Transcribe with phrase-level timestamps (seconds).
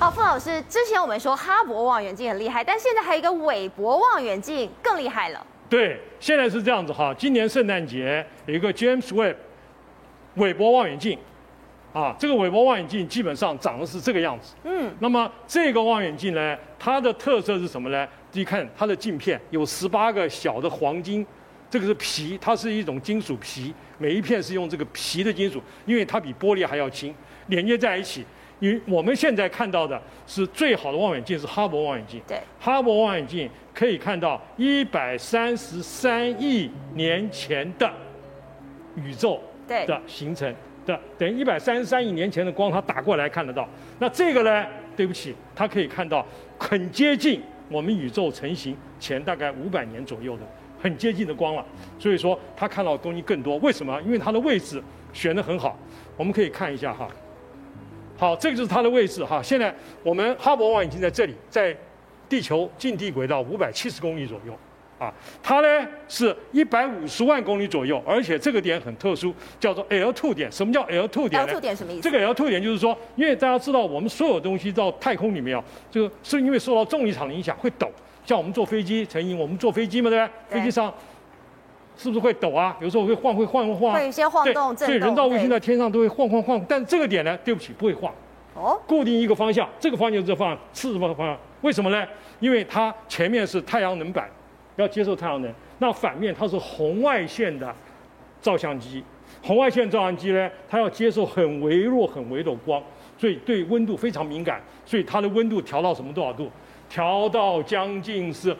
[0.00, 5.46] 好，傅老师，之前我们说哈勃望远镜很厉害，但现在还有一个韦伯望远镜更厉害了。
[5.68, 7.12] 对，现在是这样子哈。
[7.18, 9.34] 今年圣诞节有一个 James Webb
[10.36, 11.18] 韦伯望远镜，
[11.92, 14.54] 啊，这个韦伯望远镜基本上长得是这个样子。
[14.62, 14.88] 嗯。
[15.00, 18.06] 那么这个望远镜呢，它的特色是什么呢？
[18.30, 21.26] 你看它的镜片有十八个小的黄金，
[21.68, 27.12] 这个是皮，它是一种金属皮，每一片是用这个皮的金属，因为它比玻璃还要轻，
[27.48, 28.24] 连接在一起。
[28.60, 32.20] 因为我们现在看到的是最好的望远镜，是哈勃望远镜。
[32.26, 37.90] 对，哈勃望远镜可以看到一百三十三亿年前的
[38.96, 40.52] 宇宙的形成
[40.84, 43.68] 的，等于一百三十三亿年前的光，它打过来看得到。
[43.98, 44.66] 那这个呢？
[44.96, 46.26] 对不起，它可以看到
[46.58, 50.42] 很接近我们宇宙成型前大概五百年左右的
[50.82, 51.64] 很接近的光了。
[52.00, 53.56] 所以说，它看到的东西更多。
[53.58, 54.02] 为什么？
[54.02, 54.82] 因为它的位置
[55.12, 55.78] 选得很好。
[56.16, 57.08] 我们可以看一下哈。
[58.18, 59.40] 好，这个就是它的位置哈。
[59.40, 59.72] 现在
[60.02, 61.74] 我们哈勃望远镜在这里，在
[62.28, 64.52] 地球近地轨道五百七十公里左右，
[64.98, 70.50] 啊，它呢是一百五十万公里左右，而且这个点很特殊，叫做 L2 点。
[70.50, 72.02] 什么叫 L2 点呢？L2 点什么意思？
[72.02, 77.88] 这个 L2 点就是说，因为大家知道，我们所有东西到太空里面啊，这个是因为受到重力场的影响会抖，
[78.26, 80.58] 像我们坐飞机，陈莹，我们坐飞机嘛，对不对？
[80.58, 80.92] 飞机上。
[81.98, 82.76] 是不是会抖啊？
[82.80, 83.92] 有时候会晃，会晃，会晃。
[83.92, 84.86] 会有一些晃动、震动。
[84.86, 88.14] 所以人造卫星在天上都会晃晃晃，但这个点呢，对不起，不会晃。
[88.54, 88.80] 哦。
[88.86, 91.36] 固定一个方向，这个方向就是放是什么方向？
[91.62, 92.06] 为什么呢？
[92.38, 94.30] 因为它前面是太阳能板，
[94.76, 95.52] 要接受太阳能。
[95.78, 97.74] 那反面它是红外线的
[98.40, 99.02] 照相机，
[99.42, 102.80] 红外线照相机呢，它要接受很微弱、很微的光，
[103.18, 104.62] 所以对温度非常敏感。
[104.86, 106.48] 所以它的温度调到什么多少度？
[106.88, 108.56] 调到将近是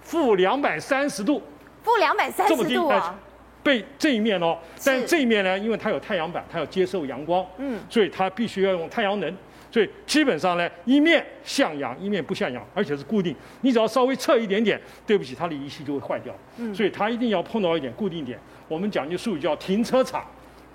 [0.00, 1.40] 负两百三十度。
[1.82, 3.18] 负两百三十度啊！
[3.62, 9.36] 背这一面哦，但这一面呢，因为它有太阳板，它要接受阳光，嗯，所以它必须要用太阳能，
[9.70, 13.36] 所以基本上呢，一面向阳，一面不向阳，而且是固定。
[13.60, 16.34] 你只要稍微侧一点点，对不起，它的仪器就会坏掉。
[16.56, 18.38] 嗯，所以它一定要碰到一点固定点。
[18.66, 20.24] 我们讲究术语叫停车场，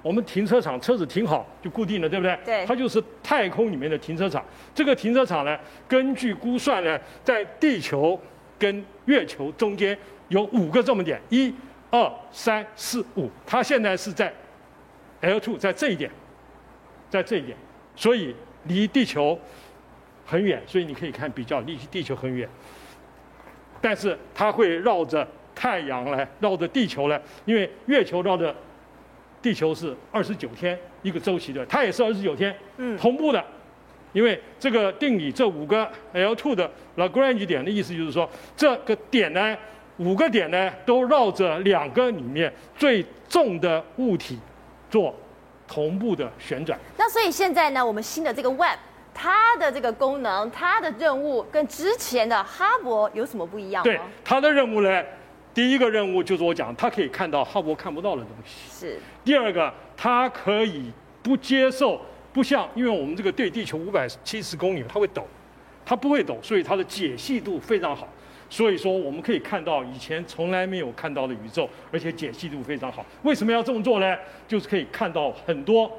[0.03, 2.38] 我们停车场车子停好就固定了，对不对？
[2.45, 4.45] 对，它就是太空里面的停车场。
[4.75, 5.57] 这个停车场呢，
[5.88, 8.19] 根据估算呢，在地球
[8.59, 9.97] 跟月球中间。
[10.30, 11.53] 有五个这么点，一、
[11.91, 13.30] 二、三、四、五。
[13.46, 14.34] 它现在是在
[15.22, 16.09] L2，在这一点，
[17.09, 17.58] 在这一点，
[17.96, 19.40] 所以离地球
[20.25, 20.62] 很远。
[20.66, 22.50] 所以你可以看比较离地球很远，
[23.80, 28.53] 但是它会绕着太阳来，绕着地球来，因为月球绕着
[29.42, 33.44] 地球是二十九天一个周期的，它也是二十九天，嗯，同步的。
[34.13, 39.57] 因为这个定理，这五个 L2 的 Lagrange 点的意思就是说，这个点呢。
[39.97, 44.38] 五个点呢，都绕着两个里面最重的物体
[44.89, 45.16] 做
[45.67, 46.78] 同步的旋转。
[46.97, 48.78] 那所以现在呢，我们新的这个 Webb，
[49.13, 53.83] 它的这个功能，它的任务跟之前的哈勃有什么不一样吗？
[53.83, 55.03] 对，它的任务呢，
[55.53, 58.69] 第一个任务就是我讲，它可以看到哈勃看不到的东西。
[58.69, 59.00] 是。
[59.23, 60.91] 第二个，它可以
[61.23, 62.01] 不接受，
[62.33, 65.25] 不像，因为我们这个对地球五百七十公里，它会抖，
[65.85, 68.07] 它不会抖，所以它的解析度非常好。
[68.50, 73.06] 所以说，我们可以看到以前从来没有看到的宇宙，而且解析度非常好。
[73.23, 74.17] 为什么要这么做呢？
[74.47, 75.91] 就是可以看到很多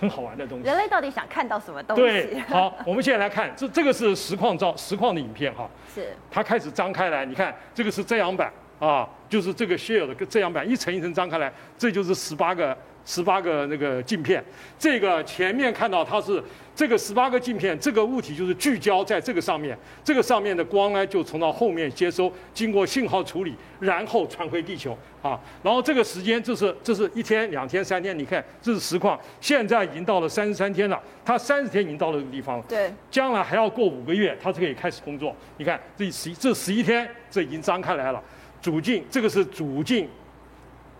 [0.00, 0.64] 很好玩的东西。
[0.66, 2.02] 人类到底想看到什么东西？
[2.02, 5.68] 对，好，我们现在来看，这这个是实况照，实况的影片哈。
[5.94, 6.08] 是。
[6.30, 12.76] 它开始张开来，你看，这个是遮阳板啊，就是这个 share 的遮阳板一层一层张开来，这就是十八个。
[13.04, 14.42] 十八个那个镜片，
[14.78, 16.42] 这个前面看到它是
[16.74, 25.38] 这个十八个镜片，这个物体就是聚焦在这个上面，这个上面的光呢就从到后面接收，经过信号处理，然后传回地球啊。
[25.62, 32.64] 然后这个时间，这是这是一天、两天、三天，你看这是实况，现在已经到了三十三天了，它三十天已经到了这个地方了。
[32.66, 35.36] 对，将来还要过五个月，它就可以开始工作。
[35.58, 38.22] 你看这十这十一天，这已经张开来了，
[38.62, 40.08] 主镜这个是主镜，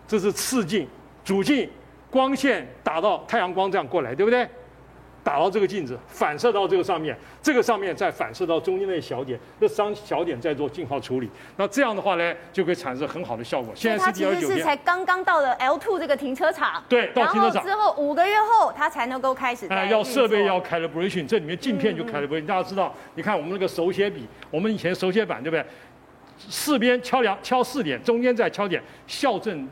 [0.06, 0.86] 这是次镜，
[1.24, 1.66] 主镜。
[2.14, 4.48] 光线打到太阳光这样过来，对不对？
[5.24, 11.28] 打到这个镜子，反射到这个上面，这个上面再反射到中间那小点，那三小点再做信号处理。
[11.56, 13.72] 那这样的话呢，就可以产生很好的效果。
[13.74, 14.42] 现在是第二九天。
[14.42, 16.84] 它其实是才刚刚到了 L two 这个停车场。
[16.88, 17.64] 对，到停车场。
[17.64, 19.66] 然后之后五个月后，它才能够开始。
[19.70, 22.44] 哎，要设备要 calibration，这里面镜片就 calibration。
[22.44, 25.64] 大家知道，你看我们那个手写笔，我们以前手写板对不对？
[26.38, 29.66] 四边敲两敲四点，中间再敲点，校正。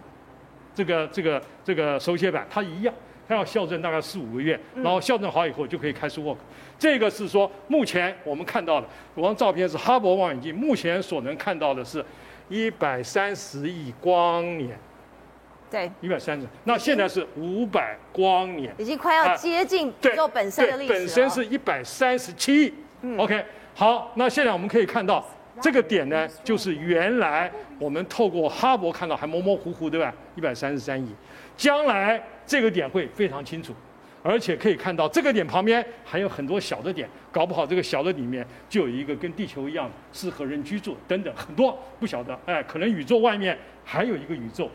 [0.74, 2.94] 这个这个这个手写板它一样，
[3.28, 6.36] 它要校正大概四五个月，然后校正好以后就可以开始 work。
[6.78, 12.04] 这个是说目前我们看到的，我们照片是哈勃望远镜目前所能看到的是，
[12.48, 14.78] 一百三十亿光年，
[15.70, 16.46] 对，一百三十。
[16.64, 20.98] 那现在是五百光年，已经快要接近宇宙本身的历史了。
[20.98, 22.74] 本身是一百三十七亿。
[23.02, 25.24] 嗯、OK，好，那现在我们可以看到
[25.60, 30.12] 这个点呢，就是原来我们透过哈勃看到还模模糊糊，对吧？
[30.34, 31.14] 一百三十三亿，
[31.56, 33.75] 将来这个点会非常清楚。
[34.25, 44.70] 而且可以看到，这个点旁边还有很多小的点，搞不好这个小的里面就有一个跟地球一样适合人居住等等很多不晓得，哎，可能宇宙外面还有一个宇宙，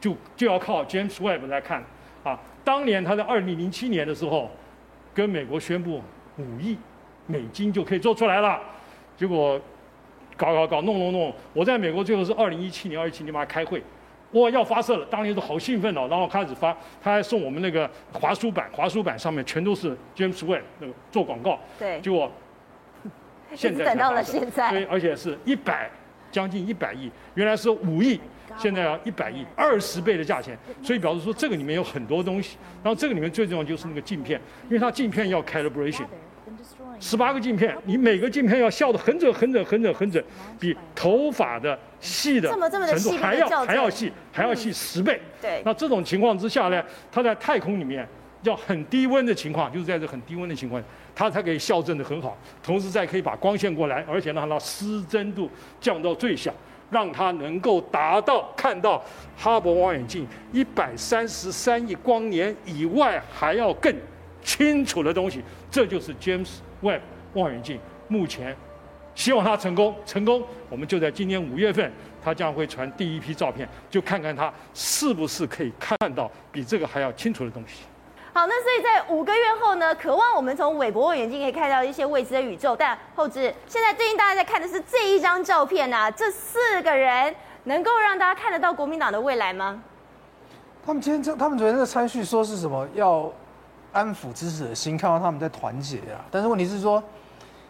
[0.00, 1.84] 就就要靠 James Webb 来看
[2.24, 2.40] 啊。
[2.64, 4.50] 当年他在二零零七年的时候，
[5.12, 6.02] 跟美国宣布
[6.38, 6.78] 五亿
[7.26, 8.58] 美金就可以做出来了，
[9.18, 9.60] 结果
[10.38, 13.82] 搞搞搞弄弄弄，我在美国最后是二零一七年二一七年嘛开会。
[14.30, 21.58] 我要发射了，当年都好兴奋哦，然后开始发，他还送我们那个华书版，华书版上面全都是 James Webb 那个做广告。
[21.78, 21.98] 对。
[22.00, 22.30] 结果
[23.54, 24.70] 现在等到了现在。
[24.70, 25.90] 对，而且是一百，
[26.30, 28.20] 将近一百亿，原来是五亿，
[28.58, 30.56] 现在要一百亿，二十倍的价钱。
[30.82, 36.04] 所以表示说这个里面有很多东西，然后这个里面最重要就是那个镜片，因为它镜片要 calibration。
[37.00, 40.22] 十八个镜片，你每个镜片要校得很准、很准、很准、很准，
[40.58, 42.58] 比头发的细的程
[43.02, 45.20] 度还要还要细，还要细十倍。
[45.40, 45.62] 对。
[45.64, 48.06] 那这种情况之下呢，它在太空里面
[48.42, 50.82] 要很低温的情况，就是在这很低温的情况，
[51.14, 55.50] 它才可以校正的很好，同时再可以把光线过来，而且让它失真度
[55.80, 56.52] 降到最小，
[56.90, 59.02] 让它能够达到看到
[59.36, 63.94] 哈勃望远镜一百三十三亿光年以外还要更
[64.42, 65.42] 清楚的东西。
[65.70, 66.48] 这就是 James。
[66.80, 67.00] Webb
[67.34, 67.76] 望远镜
[68.06, 68.56] 目前
[69.16, 70.40] 希望它成功，成功，
[70.70, 71.92] 我们就在今年五月份，
[72.22, 77.82] 它将会传第一批照片，就看看它是不是可以看到比这个还要清楚的东西。
[78.32, 82.76] 好，那所以在五个月后呢，渴望我们从韦伯望远镜可以看到一些未知的宇宙。
[82.76, 89.82] 但后知现在最近大家在看的是这一张照片啊，这四个人能够让大家看得到国民党的未来吗？
[90.86, 93.28] 他们今天这，他们昨天的参叙说是什么要？
[93.98, 96.22] 安抚支持的心，看到他们在团结啊！
[96.30, 97.02] 但是问题是说，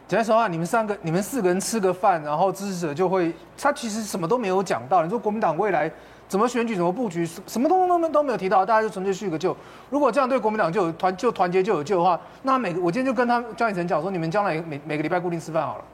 [0.06, 5.02] 讲实话，你们三个、你们四个人吃个饭，然后支持者就会，他其实什么都没有讲到。
[5.02, 5.90] 你说国民党未来
[6.28, 9.56] 怎么选举、怎么布局，什么东西都都没有提到，大家就纯粹叙个旧。
[9.88, 15.84] 如果这样对国民党就有团就团结就有救的话，那每个我今天就跟他江启臣讲说，你们将来每每个礼拜固定吃饭好了，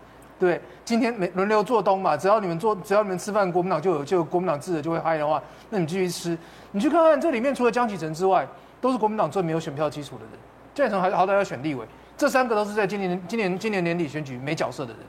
[0.40, 5.40] 对，今天每轮流做东嘛，只要你们做，只要你们吃饭，国民党就有就国民党支持就会嗨的话，
[5.70, 6.36] 那你继续吃。
[6.72, 8.46] 你去看看这里面，除了江启臣之外。
[8.84, 10.32] 都是国民党最没有选票基础的人，
[10.74, 11.86] 建成还好歹要选立委，
[12.18, 15.00] 这三个都是在今年今年今年年底选举没角色的人。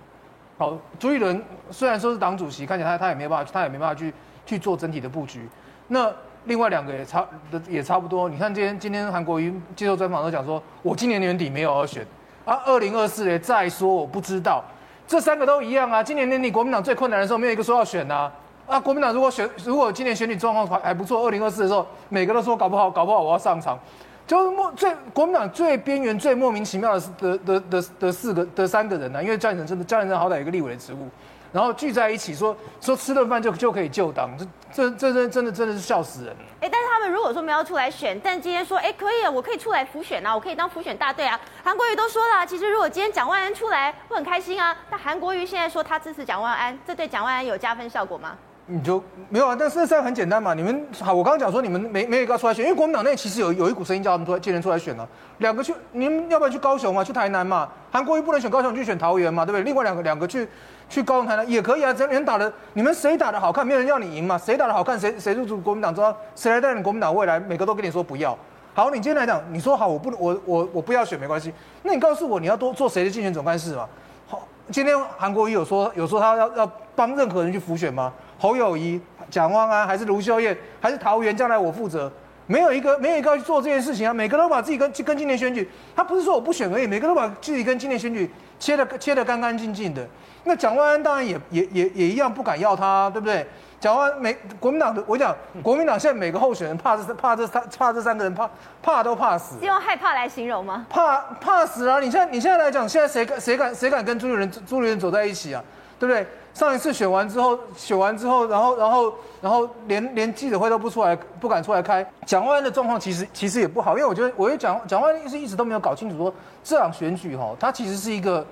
[0.58, 4.14] 好，朱一伦虽然说是党主席，看起来他他也没办法，他也没办法去
[4.46, 5.46] 去做整体的布局。
[5.90, 6.10] 那
[6.46, 8.30] 另外两个也差的也差不多。
[8.30, 12.08] 你看今天今天韩国瑜接受专访都讲说，我今年年底没有要选
[12.46, 14.64] 啊，二零二四年再说我不知道。
[15.06, 18.32] 这三个都一样啊，今年年底国民党最困难的时候，没有一个说要选啊。
[18.68, 23.78] 啊，国民党如果选，如果今年选举状况还还不错，二零二四的时候，每个都说搞不好，搞不好我要上场，
[24.26, 31.08] 就是莫最国民党最边缘、最莫名其妙的是的的的的四个的三个人呢、因为江启真的，江启臣好歹有个立委的职务，
[31.52, 34.32] 然后聚在一起说说吃顿饭就就可以救党，
[34.74, 36.36] 这这这真真的真的是笑死人。
[36.62, 41.40] 哎，但是他们如果说没有出来选，但今天说哎可以啊，我可以出来辅选啊，我可以当辅选大队啊。
[41.64, 44.76] 韩国瑜都说了，其实如果今天蒋万安出来，会很开心啊。
[44.90, 48.36] 但韩国瑜现在说他支持蒋万安，这对蒋万安有加分效果吗？
[48.68, 49.56] 你就没有啊？
[49.58, 50.56] 但是这很简单嘛。
[50.56, 55.08] 你们好，我刚刚讲说你们没没有一个出来选，因为国民党内其实有有一股声音叫他们出来，今年出来选了。
[55.38, 57.70] 两个去，你们要不要去高雄嘛，去台南嘛。
[57.92, 59.64] 韩国瑜不能选高雄，去选桃园嘛，对不对？
[59.64, 60.48] 另外两个两个去
[60.90, 61.94] 去高雄、台南也可以啊。
[61.94, 64.36] 这人打的，你们谁打的好看，没有人要你赢嘛。
[64.36, 68.36] 谁打的好看，谁谁入主国民党，知道谁来带领国民党未来，每个都跟你说不要。
[68.74, 71.54] 好，你今天来讲，你说好，我不我我我不要选没关系。
[71.84, 73.88] 那你告诉我，你要多做谁的竞选总干事嘛？
[74.28, 78.12] 好，今天韩国瑜有说有说他要要帮任何人去辅选吗？
[78.38, 79.00] 侯友谊、
[79.30, 82.12] 蒋万安还是卢秀燕，还是桃园，将来我负责，
[82.48, 84.14] 没有一个没有一个要去做这件事情啊！
[84.14, 90.08] 每个都把自己跟跟今年选举，他不是说我不选而已，每个都把自己跟今年选举切的切的干干净净的。
[90.44, 93.46] 那蒋万安当然也也也也一样不敢要他，对不对？
[93.80, 98.50] 蒋万安每国民党的，我讲国民党现在每个候选人怕这怕这三怕这三个人怕
[98.82, 100.86] 怕都怕死，是用害怕来形容吗？
[100.90, 102.00] 怕怕死啊！
[102.00, 105.64] 你现在你现在来讲，现在谁敢谁敢谁敢跟朱立伦朱立伦走在一起啊？
[105.98, 106.28] 对不对？
[106.56, 112.04] 上一次选完之后，选完之后，然后，然后，然后连连记者会都不出来，不敢出来开。
[112.26, 116.34] 蒋万安的状况其实其实也不好，因为我觉得，我觉得蒋蒋万安是一直都没有搞清楚说
[116.64, 118.48] 这场选举哈，它其实是一个，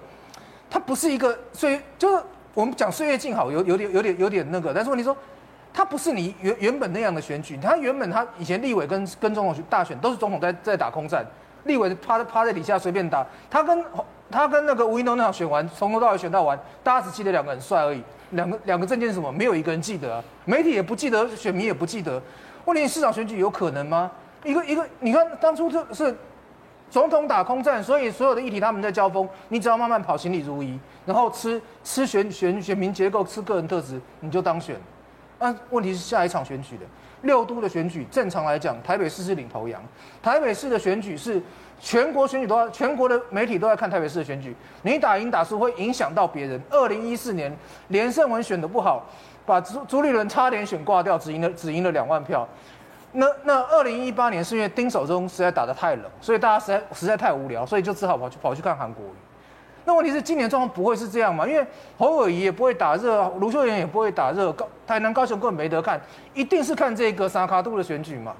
[0.69, 2.22] 它不是一个所以，就是
[2.53, 5.15] 我们讲岁月静好，有有点有点有点那个，但是问题说，
[5.74, 11.25] 它不是你原原本那样的选举，它原本它以前立委跟跟总统大选都是总统在在打空战，
[11.63, 13.81] 立委趴在趴在底下随便打，他跟。
[14.34, 18.02] 他跟那个吴怡农那场选完，从头到尾选到完，大家只记得两个很帅而已。
[18.32, 19.32] 两个两个证件是什么？
[19.32, 22.20] 没有一个人记得啊，媒体也不记得，选民也不记得。
[22.66, 24.10] 问题市长选举有可能吗？
[24.44, 26.16] 一个一个，你看当初就是
[26.90, 34.75] 总统打空战，所以所有的议题他们在交锋，你只要慢慢跑，行李如仪，然后吃吃选选选民结构，吃个人特质，你就当选。
[35.38, 36.86] 那问题是下一场选举的
[37.22, 39.80] 六都的选举，正常来讲，台北市是领头羊。
[40.24, 41.40] 台北市的选举是
[41.84, 44.56] 全国选举都要，全国的媒体都在看台北市的选举。
[44.84, 46.60] 你打赢打输会影响到别人。
[46.70, 47.54] 二零一四年
[47.90, 49.06] 连胜文选得不好，
[49.46, 52.48] 把朱朱立伦差点选挂掉，只赢了只赢了两万票。
[53.12, 59.16] 那那二零一八年是因为丁守中实在打得太冷，所以大家实在实在太无聊，所以就只好跑去跑去看韩国瑜。
[59.84, 61.46] 那问题是今年状况不会是这样嘛？
[61.46, 66.00] 因为侯友谊也不会打热，卢秀妍也不会打热，高台南高雄根本没得看，
[66.34, 68.34] 一定是看这个沙卡度的选举嘛。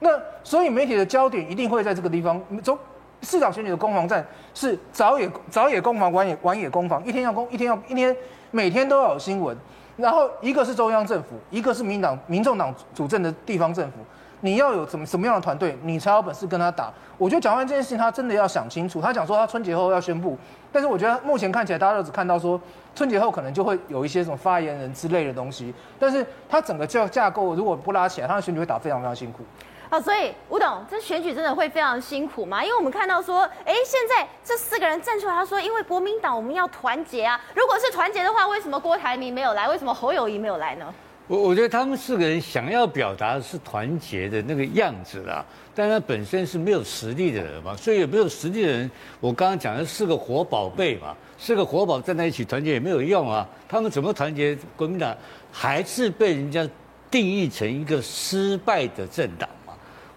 [0.00, 0.10] 那
[0.44, 2.40] 所以媒体的焦点一定会在这个地方。
[2.62, 2.78] 中
[3.22, 4.24] 市长选举的攻防战
[4.54, 8.16] 是早也早也攻防，晚也晚也攻防，一天要攻一天要一天
[8.52, 9.56] 每天都要有新闻。
[9.96, 13.96] 然后一个是中央政府，一个是民党、民众党主政的地方政府，
[14.42, 16.92] 你要有什么什么样的团队，你才有本事跟他打。
[17.16, 19.00] 我觉得讲完这件事情，他真的要想清楚。
[19.00, 20.38] 他讲说他春节后要宣布，
[20.70, 22.60] 但是我觉得目前看起来，大家都只看到说
[22.94, 29.42] 春节后可能就会有一些什么发言人之类的东西，但是他整个架架构如果不拉起来，他的选举会打非常非常辛苦。
[29.90, 32.62] 好，所以吴董，这选举真的会非常辛苦吗？
[32.62, 37.40] 因为我们看到说，哎，现在这四个人站出来，他说，因为国民党我们要团结啊。
[37.54, 39.66] 如果是团结的话，为什么郭台铭没有来？
[39.66, 40.92] 为什么侯友谊没有来呢？
[41.26, 45.42] 我我觉得他们四个人想要表达的是团结的那个样子啦，
[45.74, 48.90] 但他本身是没有实力的人嘛，所以也没有实力的人，
[49.20, 53.48] 我刚刚讲的四个活宝贝嘛，四个活宝站在一起团结也没有用啊。
[53.66, 54.56] 他们怎么团结？
[54.76, 55.16] 国民党
[55.50, 56.68] 还是被人家
[57.10, 59.48] 定义成一个失败的政党。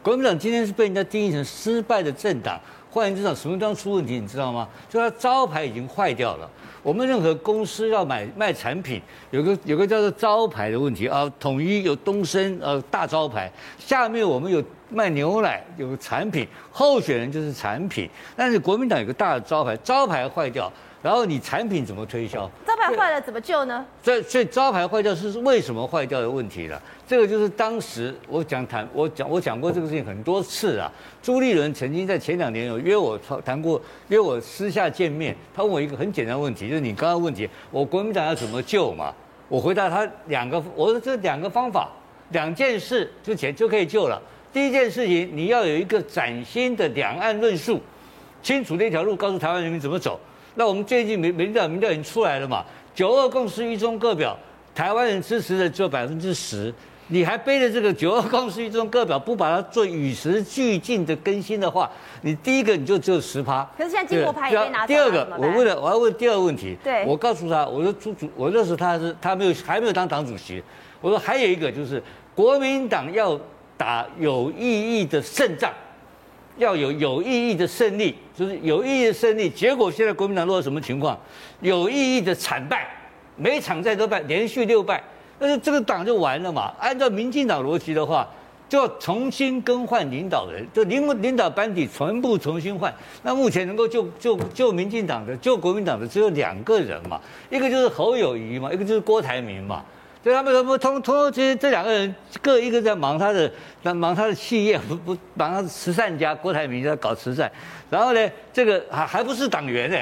[0.04, 4.68] 国民党今天是被人家定义成失败的政党，换言之，什么地方出问题，你知道吗？
[4.90, 6.50] 就它招牌已经坏掉了。
[6.82, 11.32] 我们任何公司要买卖产品，有个有个叫做招牌的问题啊。
[11.40, 20.72] 统一有东升呃大招牌，下面我们有卖牛奶有产品，候选人就是产品，但是国民党有个大的招牌，招牌坏掉。
[21.02, 22.50] 然后你产品怎么推销？
[22.66, 23.86] 招牌坏了怎么救呢？
[24.04, 26.82] 所以所以招牌坏掉是为什么坏掉的问题了。
[27.08, 30.92] 这个就是当时我讲谈我讲我讲过这个事情很多次啊。
[31.22, 39.14] 朱立伦曾经在前两年有约我谈过，约我私下见面，他问我一个很简单的问题，就是你刚刚问题，我国民党要怎么救嘛？
[39.50, 41.90] 我回答他两个，我说这两个方法，
[42.30, 44.22] 两件事之前就可以救了。
[44.54, 47.82] 第一件事情，你要有一个崭新的两岸论述，
[48.42, 50.20] 清楚的一条路，告诉台湾人民怎么走。
[50.56, 52.64] 那我们最近民民调民调已经出来了嘛？
[52.94, 54.38] 九二共识一中各表，
[54.76, 56.74] 台湾人支持的只有百分之十，
[57.08, 61.90] 你还背着这个九二共识一中各表，不把它做与时俱进的更新的话，
[62.22, 63.66] 你第一个你就只有十趴。
[63.78, 64.88] 可是现在金国牌也被拿走了。
[64.88, 66.78] 第二个，我问了，我要问第二个问题。
[66.84, 67.06] 对。
[67.06, 70.62] 我告诉他，我说朱主，我认识他是他没有还没有当党主席。
[71.00, 72.04] 我说还有一个就是
[72.36, 73.40] 国民党要
[73.78, 75.72] 打有意义的胜仗。
[76.58, 79.48] 要有有意义的胜利，就是有意义的胜利。
[79.48, 81.16] 结果现在国民党落到什么情况？
[81.60, 82.88] 有意义的惨败，
[83.36, 85.04] 每场赛都败，连续六败，
[85.38, 86.74] 但是这个党就完了嘛。
[86.80, 88.28] 按照民进党逻辑的话，
[88.68, 92.92] 就要重新更换领导人，就领领导班底全部重新换。
[93.22, 97.22] 那目前能够救救救民进党的、救国民党的只有两个人嘛，
[97.52, 99.86] 一个就是侯友谊嘛，一个就是郭台铭嘛。
[100.24, 103.52] 所以他们什么通通这这两个人各一个在忙他的，
[103.82, 106.36] 那忙他的企业，不不忙他的慈善家。
[106.36, 107.52] 郭台铭在搞慈善，
[107.90, 109.98] 然后呢，这个还还不是党员呢，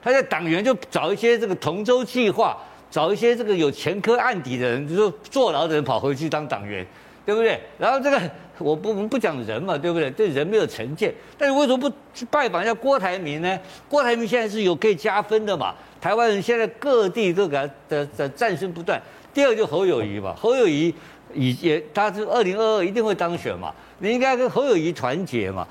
[0.00, 2.56] 他在党员就找一些这个同舟计划，
[2.88, 6.86] 找一些这个有前科案底的人，就是坐牢的人跑回去当党员，
[7.26, 7.60] 对不对？
[7.76, 8.20] 然后这个
[8.58, 10.08] 我不我们不讲人嘛，对不对？
[10.12, 13.58] 对人没有成见，但是为什么不去拜访一下郭台铭呢？
[13.88, 15.74] 郭台铭现在是有可以加分的嘛？
[16.04, 19.00] 台湾人现在各地都给他的的战声不断。
[19.32, 20.94] 第二就侯友谊嘛，侯友谊
[21.32, 25.66] 也也他是二零二二一定会当选嘛，你应该跟侯友谊团结嘛，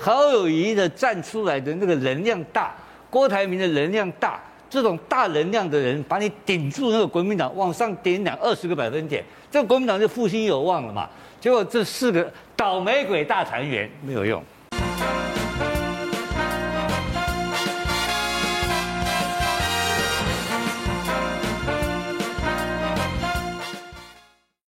[0.00, 2.74] 侯友谊的站出来的那个能量大，
[3.10, 11.06] 郭台铭的能量大，这种大能量的人把你顶住那个国民党往上顶两二十个百分点，这个国民党就复兴有望了嘛，
[11.38, 14.42] 结果这四个倒霉鬼大团圆没有用。